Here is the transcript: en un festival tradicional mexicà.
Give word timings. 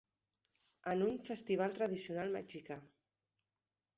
en 0.93 1.03
un 1.07 1.19
festival 1.27 1.77
tradicional 1.77 2.33
mexicà. 2.37 2.79